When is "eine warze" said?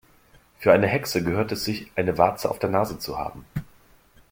1.95-2.49